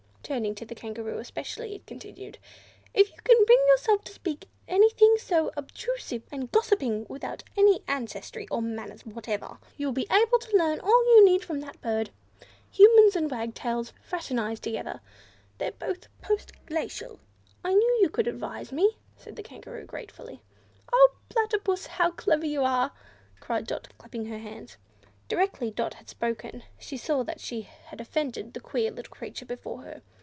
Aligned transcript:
Turning 0.23 0.55
to 0.55 0.65
the 0.65 0.75
Kangaroo 0.75 1.17
especially, 1.17 1.75
it 1.75 1.85
continued, 1.85 2.37
"If 2.93 3.09
you 3.09 3.17
can 3.21 3.43
bring 3.43 3.57
yourself 3.67 4.03
to 4.05 4.13
speak 4.13 4.41
to 4.41 4.47
anything 4.67 5.17
so 5.17 5.51
obtrusive 5.57 6.21
and 6.31 6.49
gossiping, 6.49 7.05
without 7.09 7.43
any 7.57 7.83
ancestry 7.85 8.47
or 8.49 8.61
manners 8.61 9.05
whatever, 9.05 9.57
you 9.75 9.87
will 9.87 9.93
be 9.93 10.07
able 10.09 10.39
to 10.39 10.55
learn 10.55 10.79
all 10.79 11.03
you 11.17 11.25
need 11.25 11.43
from 11.43 11.59
that 11.61 11.81
bird. 11.81 12.11
Humans 12.71 13.15
and 13.17 13.29
Wagtails 13.31 13.91
fraternise 14.01 14.61
together. 14.61 15.01
They're 15.57 15.73
both 15.73 16.07
post 16.21 16.53
glacial." 16.65 17.19
"I 17.65 17.73
knew 17.73 17.97
you 17.99 18.07
could 18.07 18.27
advise 18.27 18.71
me," 18.71 18.95
said 19.17 19.35
the 19.35 19.43
Kangaroo 19.43 19.83
gratefully. 19.85 20.41
"Oh! 20.93 21.11
Platypus, 21.27 21.87
how 21.87 22.11
clever 22.11 22.45
you 22.45 22.63
are!" 22.63 22.93
cried 23.41 23.67
Dot, 23.67 23.89
clapping 23.97 24.27
her 24.27 24.39
hands. 24.39 24.77
Directly 25.27 25.71
Dot 25.71 25.95
had 25.95 26.07
spoken 26.09 26.63
she 26.79 26.95
saw 26.97 27.23
that 27.23 27.39
she 27.41 27.61
had 27.61 27.99
offended 28.01 28.53
the 28.53 28.59
queer 28.61 28.91
little 28.91 29.11
creature 29.11 29.45
before 29.45 29.81
her. 29.81 30.01